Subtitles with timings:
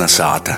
[0.00, 0.54] Bērna sāta.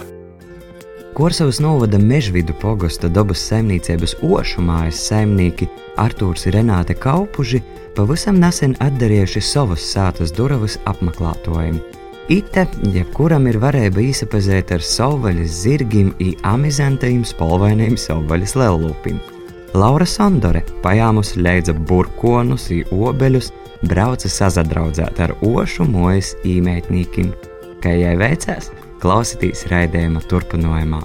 [1.18, 5.66] Korsavas novada mežvidu pogosta dabas saimniecības ošu mājas saimnieki
[5.98, 7.58] Artūrs Renāte Kaupuži
[7.96, 11.80] pavisam nesen atdarījuši savas sātas durvis apmeklētojiem.
[12.30, 16.14] Ite, jebkuram ir varēja īsapazēt ar savvaļas zirgiem
[16.46, 19.18] amizantajiem spolvainiem savvaļas lellūpim.
[19.74, 23.50] Laura Sandore pajāmus leidza burkonus obeļus,
[23.90, 27.34] brauca sazadraudzēt ar ošu mojas īmētnīkiem.
[27.82, 28.70] Kā jau veicās,
[29.02, 31.02] klausīties raidījuma turpinājumā.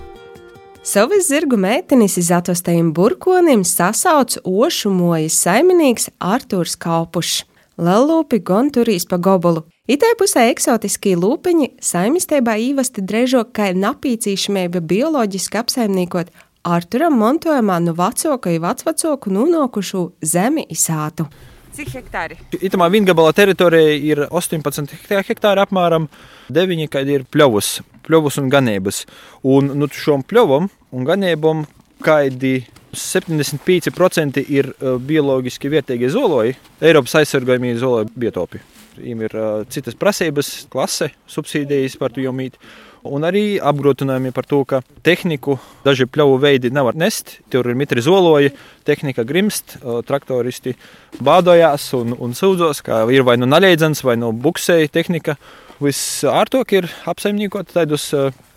[0.88, 7.41] Savas zirgu meitenes iz atvestajiem burkonim sasauc ošu mojas saimnieks Artūrs Kaupušs.
[7.78, 9.66] Lelūpi gon turīs pa gobolu.
[9.86, 16.32] Itai pusē eksotiskī lūpiņi saimistībā īvasti drežok, kā napīcīšamība bioloģiski apsaimniekot
[16.68, 21.27] Arturam montojumā no vecoka i vecvacoku nūnokušu zemi izsātu.
[21.76, 22.38] Cik hektāri?
[22.63, 24.95] Itamā vingabala teritorija ir 18
[25.27, 26.07] hektāri apmēram,
[26.53, 29.04] 9 kad ir pļovus, pļovus un ganības.
[29.43, 31.65] Un nu, šom pļovam un ganībām
[32.05, 32.62] kādi
[32.98, 38.63] 75% ir bioloģiski vērtīgi zoloji, Eiropas aizsargājumie zoloji biotopi.
[38.98, 42.57] Viņiem ir uh, citas prasības, klase, subsīdijas par to jomīt.
[43.05, 47.37] Un arī apgrūtinājumi par to, ka tehniku daži pļauju veidi nevar nest.
[47.53, 48.53] Tur ir mitri zoloji,
[48.87, 50.73] tehnika grimst, traktoristi
[51.21, 55.37] bādojās un, un sūdzos, ka ir vai nu naļaidzens, vai nu buksēja tehnika.
[55.77, 58.09] Visārtāk ir apsaimniekot tādus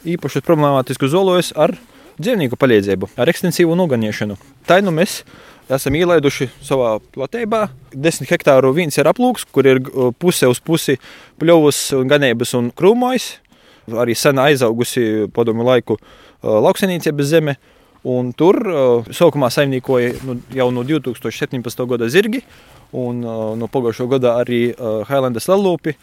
[0.08, 1.76] īpašus problemātiskus zolojus ar
[2.20, 4.38] dzīvnieku palīdzību, ar ekstensīvu noganiešanu.
[4.68, 5.20] Tā nu mēs
[5.70, 7.66] esam ielaiduši savā platībā.
[7.92, 9.82] Desmit hektāru viens ir aplūks, kur ir
[10.20, 10.98] puse uz pusi
[11.40, 13.32] pļovus, ganības un krūmojs.
[13.98, 15.98] Arī sen aizaugusi padomu laiku
[16.42, 17.56] lauksaimniecības zeme.
[18.08, 21.84] Un tur uh, sākumā saimniekoja nu, jau no 2017.
[21.90, 22.40] gada zirgi,
[22.96, 25.96] un uh, no pagājušā gada arī uh, Highlandas lelūpi.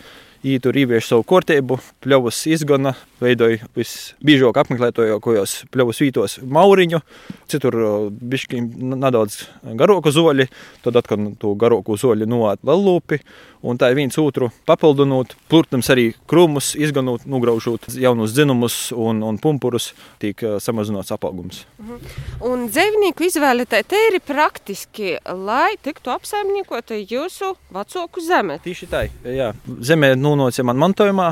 [0.45, 7.01] Viņi tur ievieš savu kārtību, pļavas izgana, veidoja visbiežāk apmeklētojos pļavas vītos mauriņu,
[7.49, 7.75] citur
[8.13, 8.61] bišķi
[8.93, 9.41] nedaudz
[9.81, 10.45] garāku zoļi,
[10.85, 13.19] tad atkal to garāku zoļi noāt lelūpi,
[13.61, 19.91] un tā viens otru papildinot, protams arī krūmus izganot, nugraužot jaunus dzinumus un, un pumpurus,
[20.21, 21.63] tiek samazināts apaugums.
[21.81, 21.99] Mhm.
[22.47, 28.59] Un dzīvnieku izvēle tā ir praktiski, lai tiktu apsaimniekota jūsu vecāku zeme.
[28.63, 29.53] Tieši tā, jā.
[29.81, 31.31] Zeme nonāca man mantojumā.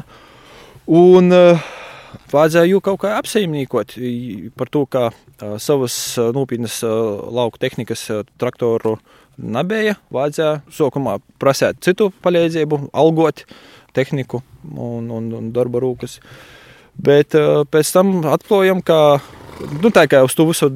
[0.85, 1.61] Un uh,
[2.31, 3.95] vajadzēja jau kaut kā apsaimniekot
[4.57, 5.95] par to, ka uh, savas
[6.35, 8.05] nopietnas lauku tehnikas
[8.37, 8.97] traktoru
[9.37, 9.95] nebija.
[10.13, 13.45] Vajadzēja sākumā prasīt citu palīdzību, algot
[13.95, 14.41] tehniku
[14.75, 16.19] un, un, un darba rūkas.
[16.95, 19.17] Bet uh, pēc tam atklājām, ka
[19.81, 20.69] nu, tā kā uz to visu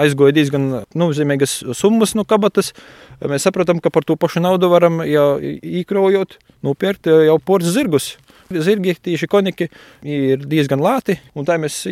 [0.00, 2.72] aizgoja diezgan nozīmīgas summas no kabatas,
[3.20, 8.14] mēs saprotam, ka par to pašu naudu varam jau īkrojot, nopirkt jau porcelāna zirgus.
[8.48, 9.68] Zirgi, tieši koniki,
[10.08, 11.82] ir diezgan lēti, un tā mēs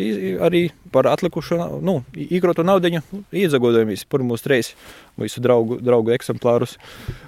[0.43, 2.89] arī par atlikušo, nu, īkrotu naudu
[3.35, 4.75] iezagodamies pirmos reizes
[5.17, 6.75] visu draugu, draugu eksemplārus.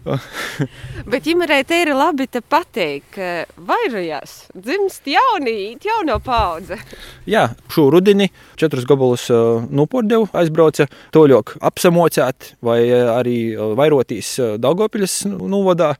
[1.12, 3.30] Bet ģimenei te ir labi te pateikt, ka
[3.70, 6.80] vairojās dzimst jauni, jauno paudze.
[7.34, 8.30] Jā, šo rudini
[8.60, 9.28] četrus gabalus
[9.70, 12.82] nopordēvu aizbrauca toļok apsamocēt vai
[13.20, 15.96] arī vairotīs Daugopiļas novadā.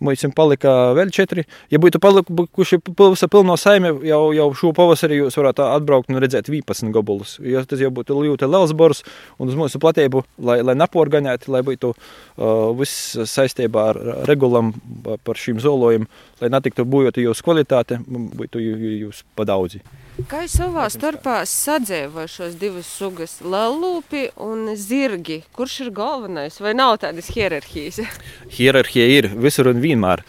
[0.00, 1.44] Mums palika vēl četri.
[1.72, 6.48] Ja būtu palikuši pavasa pilno saime, jau, jau šo pavasarī jūs varētu atbraukt un redzēt
[6.48, 7.36] 11 gabalus.
[7.44, 9.04] Jo tas jau būtu ļoti liels bors
[9.38, 14.00] un uz mūsu platību, lai, lai naporganētu, lai būtu uh, viss saistībā ar
[14.30, 14.72] regulam
[15.04, 16.08] par šīm zolojumiem,
[16.40, 19.84] lai netiktu bojota jūsu kvalitāte, būtu jūs padaudzi.
[20.28, 25.38] Kā jūs savā starpā sadzīvojat šos divus sugas, lelūpi un zirgi?
[25.56, 26.58] Kurš ir galvenais?
[26.60, 28.02] Vai nav tādas hierarhijas?
[28.56, 30.24] Hierarhija ir visur un vienmēr,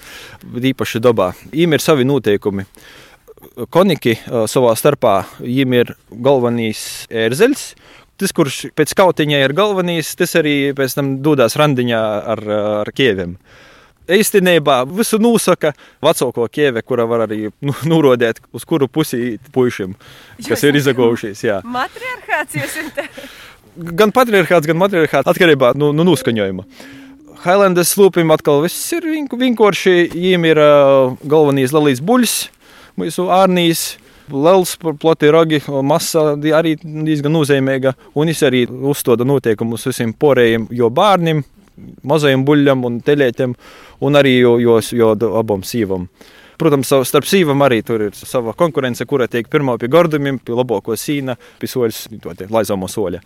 [0.72, 1.31] īpaši dabā.
[1.50, 2.68] Viņiem ir savi noteikumi.
[3.74, 4.16] Koniki
[4.52, 7.66] savā starpā viņiem ir galvenais ērzeļs.
[8.22, 12.02] Tas, kurš pēc kautiņa ir galvenais, tas arī pēc tam dodas randiņā
[12.35, 12.46] ar,
[12.85, 13.35] ar kieviem.
[14.12, 15.72] Īstenībā visu nosaka
[16.04, 19.94] vecāko ķēve, kura var arī nu, norādīt, uz kuru pusi puišiem,
[20.47, 21.46] kas ir izagojušies.
[21.68, 23.22] Matriarchāts jūs esat?
[24.02, 26.66] Gan patriarchāts, gan matriarchāts atkarībā no nu, nu, noskaņojuma.
[27.41, 29.94] Highlandas slūpim atkal viss ir vienkārši.
[30.12, 32.34] Viņiem ir uh, galvenais lielais buļs,
[33.00, 33.85] mūsu ārnīs.
[34.32, 37.96] Liels, plati ragi, masa arī diezgan nozīmīga.
[38.12, 41.41] Un viņš arī uzstoda noteikumus visiem porējiem, jo bērniem,
[42.04, 43.56] mazajiem buļļiem un teļiem,
[44.02, 46.08] un arī jo, jo, jo abam sīvam.
[46.62, 50.94] Protams, starp sīvam arī tur ir sava konkurence, kura tiek pirmā pie gardumiem, pie labāko
[50.94, 52.06] sīna, pie soļas,
[52.54, 53.24] laizāmo soļa.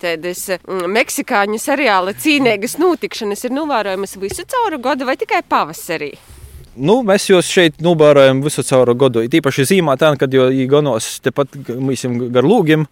[0.00, 6.14] Tādas mm, meksikāņu seriāla cīnīgas notikšanas ir novērojamas visu cauru gadu vai tikai pavasarī?
[6.76, 9.22] Nu, mēs jūs šeit novērojam visu cauru gadu.
[9.32, 12.84] Tīpaši zīmā, tā, kad jau īganos tepat mīsim gar lūgiem,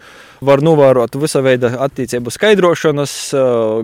[0.45, 3.15] var novērot visa veida attīstību skaidrošanas,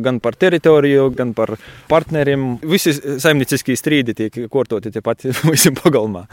[0.00, 1.52] gan par teritoriju, gan par
[1.90, 2.48] partneriem.
[2.64, 6.24] Visi saimnieciskie strīdi tiek kortoti tepat visam pagalmā.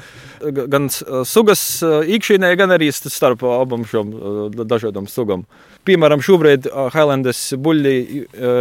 [0.71, 0.87] Gan
[1.27, 4.15] sugas iekšienē, gan arī starp abām šiem
[4.63, 5.43] dažādām sugām.
[5.87, 7.95] Piemēram, šobrīd Highlandes buļļi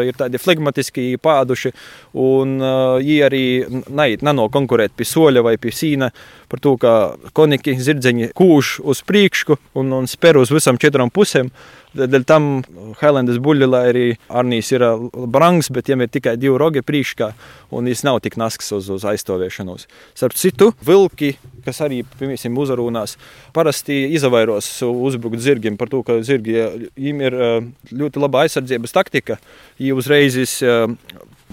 [0.07, 1.73] ir tādi flegmatiski pāduši,
[2.23, 3.45] un viņi arī
[4.23, 6.11] nano konkurēt pie soļa vai pie sīna
[6.51, 6.93] par to, ka
[7.37, 11.51] koniki zirdzeņi kūž uz priekšu un, un spēr uz visām četrām pusēm.
[11.97, 12.47] Dēļ tam
[13.01, 14.85] Highlandes buļļi, lai arī Arnijas ir
[15.33, 17.31] brangs, bet viņam ir tikai divi rogi priekšā,
[17.73, 19.87] un viņš nav tik nasks uz, uz aizstāvēšanos.
[20.13, 21.33] Starp citu, vilki,
[21.65, 23.17] kas arī, piemēram, uzrunās,
[23.57, 27.39] parasti izvairos uzbrukt zirgiem par to, ka zirgiem ir
[27.97, 29.41] ļoti laba aizsardzības taktika.
[29.81, 30.53] Viņi uzreiz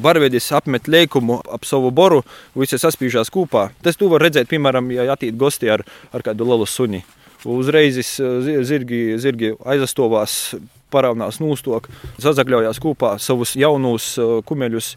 [0.02, 2.24] Varvedis apmet lēkumu ap savu boru,
[2.58, 3.68] visi saspīžās kopā.
[3.86, 7.04] Tas tu var redzēt, piemēram, ja atīt gosti ar, ar kādu lielu suni.
[7.44, 10.56] Uzreiz zirgi, zirgi aizastovās,
[10.94, 11.90] paraunās nūstok,
[12.24, 14.14] sazagļojās kopā savus jaunus
[14.48, 14.94] kumeļus,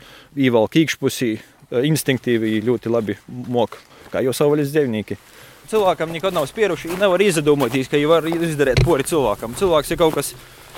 [0.46, 1.32] īvalk īkšpusī,
[1.90, 3.80] instinktīvi ļoti labi mok,
[4.12, 5.18] kā jau savvaļas dzēvnieki.
[5.66, 9.56] Cilvēkam nekad nav spieruši, nevar izdomāties, ka viņi var izdarīt pori cilvēkam.
[9.58, 10.30] Cilvēks ir kaut kas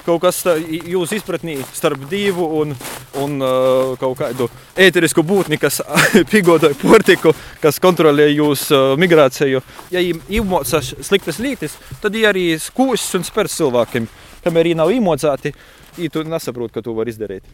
[0.07, 2.75] kaut kas jūsu izpratnē starp divu un,
[3.23, 4.49] un uh, kaut kādu
[4.79, 5.81] ēterisku būtni, kas
[6.33, 9.63] pigoda portiku, kas kontrolē jūsu uh, migrāciju.
[9.95, 14.09] Ja viņi iemocās sliktas lietas, tad viņi arī skūsas un spērs cilvēkiem.
[14.45, 15.55] Kamēr viņi nav iemocāti,
[15.99, 17.47] viņi nesaprot, ka to var izdarīt.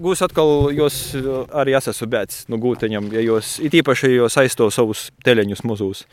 [0.00, 1.16] Gūs atkal jūs
[1.52, 6.06] arī esat bēdz no gūteņiem, ja jūs īpaši jūs aizstāv savus teleņus mazus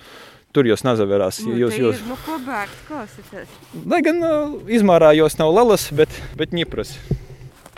[0.55, 1.41] tur jūs nezaverās.
[1.45, 2.03] Nu, jūs, jūs...
[2.07, 3.57] Nu, ko bērns klausīties?
[3.87, 6.95] Lai gan uh, izmērā jūs nav lalas, bet, bet ņipras.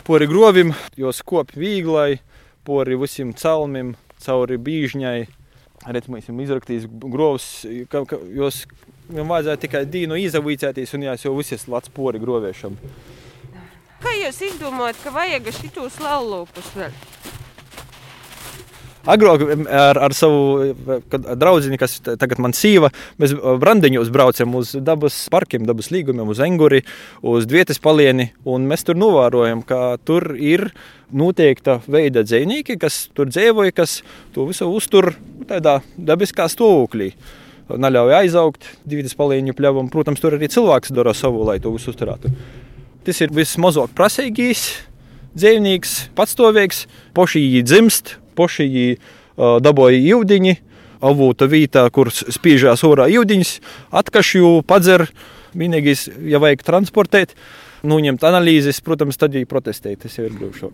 [0.06, 2.20] Pori grovim, jūs kop vīglai,
[2.66, 3.94] pori visiem celmim,
[4.24, 5.18] cauri bīžņai.
[5.88, 7.50] Redz, mēs esam izraktījis grovs,
[7.88, 8.66] ka, ka jūs
[9.14, 12.76] jums vajadzēja tikai dīnu izavīcēties un jās jau visas lats pori groviešam.
[14.00, 16.94] Kā jūs izdomājat, ka vajag šitos laulūpus vēl?
[19.08, 20.74] Agrāk ar, ar savu
[21.08, 26.82] draugu, kas tagad man sīva, mēs brandiņos braucam uz dabas parkiem, dabas līgumiem, uz Enguri,
[27.24, 28.28] uz Vietas palieni.
[28.44, 30.68] Mēs tur novērojam, ka tur ir
[31.16, 34.02] noteikta veida dzīvnieki, kas tur dzīvoja, kas
[34.36, 35.14] to visu uztur
[35.48, 37.14] tādā dabiskā stāvoklī.
[37.70, 39.88] Neļauj aizaugt divas palīņu pļavam.
[39.88, 42.34] Protams, tur arī cilvēks dara savu, lai to visu uzturētu.
[43.06, 44.68] Tas ir vismazāk prasīgais
[45.38, 46.84] dzīvnieks, patstāvīgs,
[47.16, 48.68] pošī dzimst, pošī
[49.36, 50.56] dabūja jūdiņi,
[51.00, 53.56] avūta vietā, kur spīžās orā jūdiņas,
[54.02, 55.08] atkašju, padzer,
[55.56, 57.34] vienīgais, ja vajag transportēt,
[57.86, 60.72] nuņemt analīzes, protams, tad viņi protestēja, tas jau ir grūti.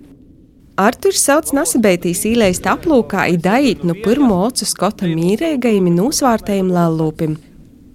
[0.76, 7.38] Arturs sauc Nasabeitīs īleist aplūkā idait no pirmo ocu skota mīrēgajiem nosvārtajiem lallūpim.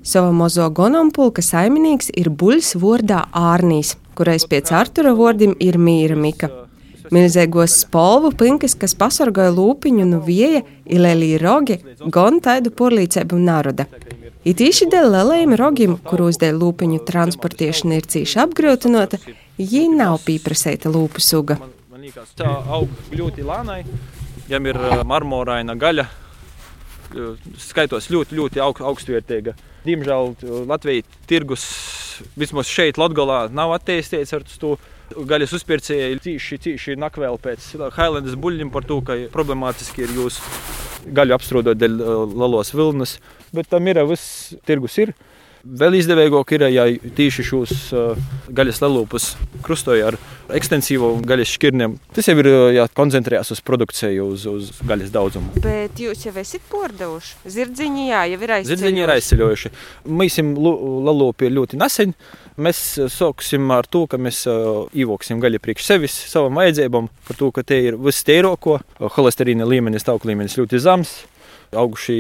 [0.02, 6.50] Sava mozo gonompulka saimnieks ir buļs vordā Ārnīs, kurais pēc Artura vārdiem ir mīra Mika.
[7.12, 11.76] Milzīgos spolvu pinkas, kas pasargāja lūpiņu no vieja, ilēlī rogi,
[12.08, 13.84] gan tādu porlīcēbu naroda.
[14.48, 19.20] It īši dēļ lielajiem rogiem, kuros dēļ lūpiņu transportēšana ir cīši apgrūtinota,
[19.60, 21.60] viņi nav pieprasīta lūpu suga.
[22.40, 22.48] Tā
[22.78, 23.82] aug ļoti lēnai,
[24.50, 26.08] jām ir marmoraina gaļa,
[27.60, 29.54] skaitos ļoti, ļoti aug, augstvērtīga.
[29.84, 30.34] Diemžēl
[30.70, 31.68] Latvijas tirgus
[32.40, 34.78] vismaz šeit, Latvijā, nav attīstīts ar to
[35.16, 40.40] gaļas uzpircēji tīši, tīši nak vēl pēc Highlandas buļļiem par to, ka problemātiski ir jūs
[41.12, 42.00] gaļu apstrādāt dēļ
[42.38, 43.18] lalos vilnas,
[43.56, 45.16] bet tam ir viss tirgus ir.
[45.62, 47.74] Vēl izdevīgāk ir, ja tieši šos
[48.50, 49.28] gaļas lelūpus
[49.62, 50.16] krustoja ar
[50.58, 52.00] ekstensīvu gaļas šķirnēm.
[52.16, 55.62] Tas jau ir jā, koncentrējās uz produkciju, uz, uz gaļas daudzumu.
[55.62, 57.38] Bet jūs jau esat pārdevuši?
[57.54, 58.72] Zirdziņi, jā, jau ir aizceļojuši.
[58.74, 59.74] Zirdziņi ir aizceļojuši.
[60.10, 62.18] Mēs esam lelūpi ļoti nesen.
[62.60, 62.80] Mēs
[63.14, 67.80] sāksim ar to, ka mēs ievoksim gaļu priekš sevis, savam vajadzībām, par to, ka te
[67.88, 68.82] ir viss tēroko,
[69.16, 71.22] holesterīna līmenis, tauku līmenis ļoti zems
[71.72, 72.16] auguši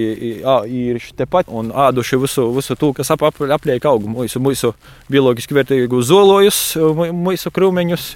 [0.71, 4.09] ir tepat un āduši visu, visu to, kas ap, ap, apliek augu.
[4.11, 4.71] Mūsu, mūsu
[5.11, 8.07] bioloģiski vērtīgu zolojus, mūsu krūmeņus,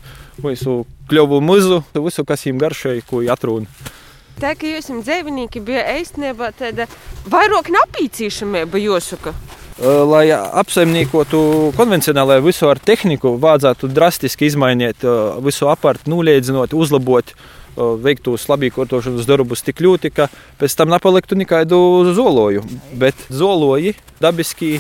[0.43, 0.77] mūsu
[1.12, 3.91] kļuvu muzu, visu, kas viņiem garšoja, ko atrūna.
[4.39, 6.89] Tā kā esat dzīvnieki, bija īstenībā tāda
[7.31, 9.36] vairāk napīcīšamība jāsaka.
[9.84, 15.03] Lai apsaimniekotu konvencionālajā visu ar tehniku, vajadzētu drastiski izmainīt
[15.44, 17.34] visu apartu, noliedzinot, uzlabot
[17.75, 20.29] veiktu slabīkotošanas darbus tik ļoti, ka
[20.62, 21.79] pēc tam nepaliktu nekādu
[22.15, 22.63] zoloju.
[22.96, 24.77] Bet zoloji dabiski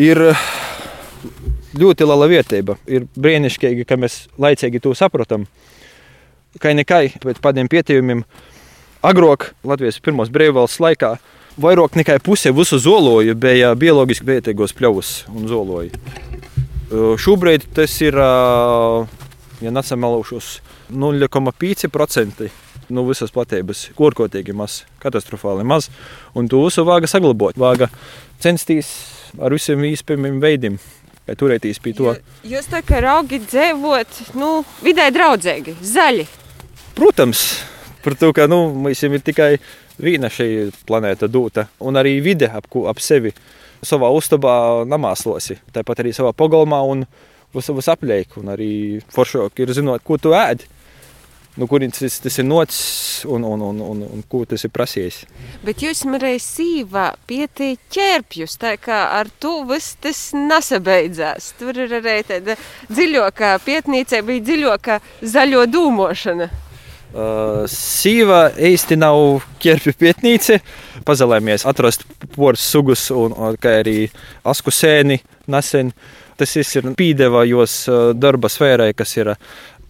[0.00, 0.22] ir
[1.76, 2.78] ļoti liela vērtība.
[2.88, 5.44] Ir brīnišķīgi, ka mēs laicīgi to saprotam.
[6.64, 8.24] Kā nekai, pēc tādiem pētījumiem,
[9.04, 11.18] agrāk Latvijas pirmos brīvvalsts laikā.
[11.60, 15.92] Vairāk nekā puse visu zoloju bija bioloģiski vērtīgos pļavus un zoloju.
[17.20, 20.54] Šobrīd tas ir, ja nesamalaušos,
[20.92, 22.48] 0,5%
[22.92, 23.90] no visas platības.
[23.96, 25.90] Korkotīgi maz, katastrofāli maz.
[26.36, 27.60] Un to visu vāga saglabāt.
[27.60, 27.88] Vāga
[28.42, 28.88] censties
[29.40, 30.80] ar visiem iespējamiem veidiem
[31.26, 32.14] vai turēties pie to.
[32.48, 34.54] Jūs tā kā raugi dzīvot, nu,
[34.84, 36.26] vidē draudzīgi, zaļi.
[36.96, 37.44] Protams,
[38.04, 39.56] par to, ka nu, mums ir tikai
[40.02, 43.32] viena šī planēta dūta, un arī vide ap, ap sevi
[43.82, 47.06] savā uztabā namāslosi, tāpat arī savā pagalmā un
[47.52, 48.72] visas apliek, un arī
[49.12, 50.32] foršāk ir zinot, ko tu
[51.56, 54.72] no nu, kurienes tas, tas ir noticis un, un, un, un, un ko tas ir
[54.72, 55.18] prasījis.
[55.66, 61.52] Bet jūs varējāt sīvā pietīt ķērpjus, tā kā ar to viss tas nesabeidzās.
[61.60, 62.56] Tur ir arī tāda
[62.88, 65.00] dziļākā pietnīca, bija dziļākā
[65.34, 66.48] zaļo dūmošana.
[67.12, 70.56] Uh, Sīva īsti nav ķērpju pietnīca.
[71.04, 74.06] Pazalēmies atrast poras sugus un, un arī
[74.48, 75.20] asku sēni
[75.52, 75.92] nesen.
[76.40, 79.34] Tas ir pīdevājos uh, darba sfērai, kas ir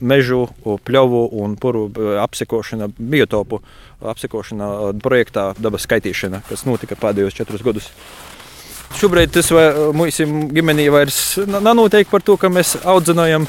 [0.03, 1.87] mežu, pļavu un puru
[2.19, 3.61] apsekošana, biotopu
[4.13, 4.69] apsekošana
[5.03, 7.93] projektā dabas skaitīšana, kas notika pēdējos četrus gadus.
[8.99, 9.49] Šobrīd tas
[9.97, 13.49] mūsu ģimenī vairs noteikti par to, ka mēs audzinājam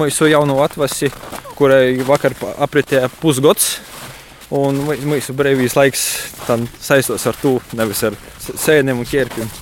[0.00, 1.10] mūsu jaunu atvasi,
[1.58, 3.76] kurai vakar apritēja pusgads.
[4.50, 6.00] Un mūsu brīvīs laiks
[6.82, 9.52] saistās ar to, nevis ar sēnēm un ķērpiem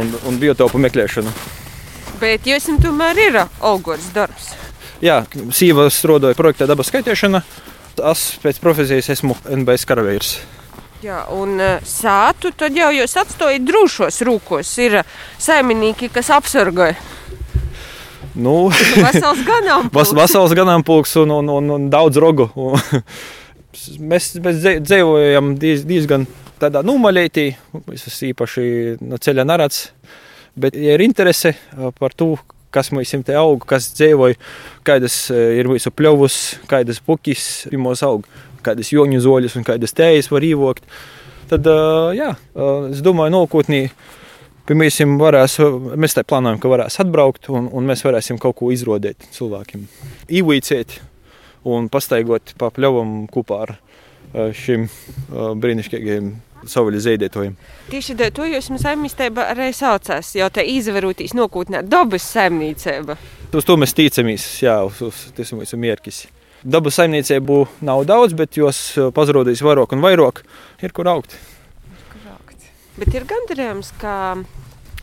[0.00, 1.30] un, un biotopu meklēšanu.
[2.18, 4.50] Bet jums tomēr ir augurs darbs.
[5.04, 5.20] Jā,
[5.52, 7.42] Sīva strādāja projektā dabas skaitīšana.
[8.10, 10.36] Es pēc profesijas esmu NBS karavīrs.
[11.06, 14.70] Jā, un uh, sātu tad jau jūs atstājat drošos rūkos.
[14.82, 14.96] Ir
[15.38, 16.96] saimnieki, kas apsargāja.
[18.34, 18.72] Nu,
[19.04, 20.14] vesels ganāmpulks.
[20.18, 22.48] vesels ganāmpulks un, un, un, un daudz rogu.
[24.10, 26.26] mēs, mēs dzīvojam diez, diezgan
[26.58, 27.46] tādā numaļētī,
[27.86, 28.66] visas īpaši
[29.06, 29.84] no ceļa narats.
[30.58, 31.54] Bet, ja ir interese
[32.00, 32.32] par to,
[32.74, 34.40] kas mums te aug, kas dzīvoja,
[34.82, 38.26] kādas ir mūsu pļavas, kādas pukis pirmos aug,
[38.66, 40.86] kādas joņu zoļus un kādas tējas var īvokt.
[41.50, 41.66] Tad,
[42.18, 42.32] jā,
[42.90, 43.82] es domāju, nākotnē.
[44.66, 45.60] Pirmīsim, varēs,
[45.94, 49.84] mēs tā plānojam, ka varēs atbraukt un, un mēs varēsim kaut ko izrodēt cilvēkiem.
[50.26, 50.96] Īvīcēt
[51.70, 53.76] un pastaigot pa pļavam kopā ar
[54.58, 54.88] šim
[55.30, 56.32] brīnišķīgajiem
[56.66, 57.54] savvaļas zīdētojiem.
[57.92, 63.14] Tieši dēļ to jūs saimniecība arī saucās, jo te izvarotīs nokūtnē dabas saimniecība.
[63.54, 66.24] Uz to mēs ticamies, jā, uz, uz tas ir mūsu mierkis.
[66.66, 68.80] Dabas saimniecību nav daudz, bet jos
[69.14, 70.42] pazudīs vairāk un vairāk,
[70.82, 71.36] ir kur augt.
[72.10, 72.66] Kur augt.
[72.98, 74.16] Bet ir gandarījums, ka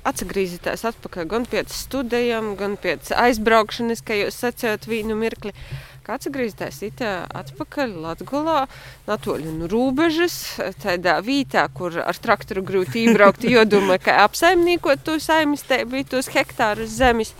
[0.03, 5.55] atgriezīties atpakaļ gan pēc studijām, gan pēc aizbraukšanas, kā jūs sacījāt, vīnu mirkli.
[6.03, 8.65] Kāds atgriezties atpakaļ Latvijā,
[9.07, 10.35] no robežas,
[10.83, 16.91] tādā vietā, kur ar traktoru grūti iebraukt, jo domāju, ka apsaimniekot to saimniecību, tos hektārus
[16.99, 17.31] zemes.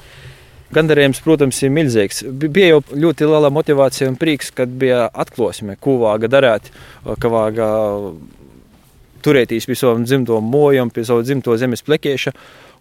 [0.73, 2.23] Gandarījums, protams, ir milzīgs.
[2.43, 6.71] Bija jau ļoti liela motivācija un prieks, kad bija atklāsme, ko vāga darīt,
[7.03, 7.67] ka vāga
[9.23, 12.33] turēties pie savam dzimto mojam, pie savu dzimto zemes plekieša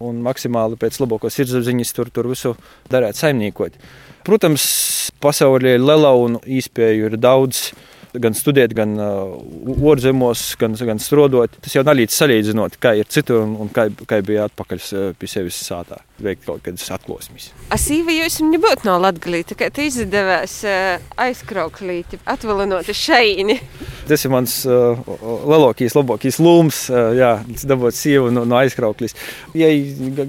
[0.03, 2.55] un maksimāli pēc labākās sirdsapziņas tur, tur visu
[2.91, 3.77] darīt saimniekot.
[4.27, 4.65] Protams,
[5.23, 7.69] pasaulē ir liela un īspēju ir daudz
[8.23, 9.37] gan studēt, gan uh,
[9.91, 11.55] ārzemēs, gan, gan strādāt.
[11.63, 14.83] Tas jau nav līdz salīdzinot, kā ir citur un, un kā, kā bija atpakaļ
[15.19, 17.49] pie sevis sātā, veikt kaut kādas atklāsmes.
[17.73, 20.59] Asīva jūs nebūtu no Latvijas, kā te izdevās
[21.19, 23.59] aizkrauklīt, atvalinot šeini.
[24.07, 24.99] Tas ir mans uh,
[25.47, 27.31] lielākais, labākais lūms, uh, jā,
[27.67, 29.15] dabūt sievu no, no aizkrauklis.
[29.57, 29.69] Ja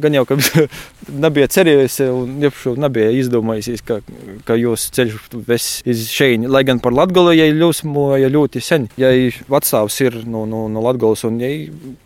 [0.01, 0.39] gan jau, ka
[1.27, 3.99] nebija cerējusi un jau nebija izdomājusies, ka,
[4.47, 8.89] ka jūs ceļš ves iz šeini, lai gan par Latgolu, ja jūs plūsmoja ļoti sen.
[8.97, 9.11] Ja
[9.51, 11.51] vecāks ir no, no, no Latvijas un ja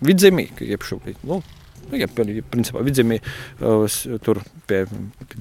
[0.04, 1.21] vidzemī, iepšūpīt.
[1.28, 1.42] Nu,
[1.88, 3.87] Nu, ja, principā, vidzemī uh,
[4.25, 4.83] tur pie,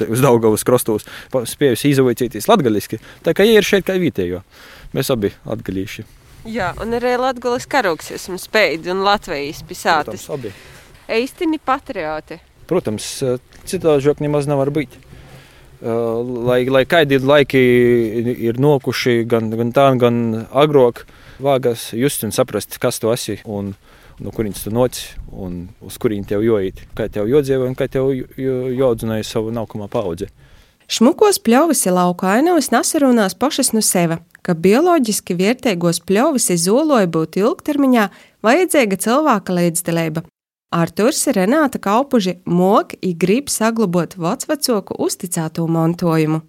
[0.07, 3.01] uz Daugavas krastos spējusi izvaicīties latgaliski.
[3.25, 4.43] Tā kā ja ir šeit kā vietējo,
[4.95, 6.05] mēs abi atgalīši.
[6.47, 10.23] Jā, un arī latgalis karoks esmu spējīgi un Latvijas pisātis.
[10.29, 10.53] Protams, abi.
[11.17, 12.39] Eistini patrioti.
[12.67, 13.09] Protams,
[13.67, 14.95] citādi žok nemaz nevar būt.
[15.77, 17.59] Uh, lai, lai kādi laiki
[18.47, 21.03] ir nokuši, gan, gan tā, gan agrāk,
[21.43, 23.75] vāgas just un saprast, kas tu esi un
[24.19, 28.11] no kurienes tu noci un uz kurien tev jāiet, kā tev jādzīvo un kā tev
[28.37, 30.29] jāaudzināja savu nākamā paudze.
[30.87, 37.41] Šmukos pļavis ir lauka ainavas nesarunās pašas no sevi, ka bioloģiski vērtīgos pļavis izoloja būt
[37.41, 38.07] ilgtermiņā
[38.47, 40.23] vajadzīga cilvēka līdzdalība,
[40.71, 46.41] Arturs Renāta Kaupuži mok i grib saglabot vecvecoku uzticēto mantojumu.